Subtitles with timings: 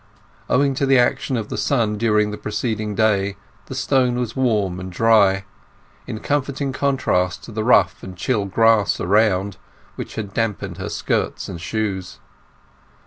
[0.49, 4.79] Owing to the action of the sun during the preceding day, the stone was warm
[4.79, 5.45] and dry,
[6.07, 9.57] in comforting contrast to the rough and chill grass around,
[9.97, 12.17] which had damped her skirts and shoes.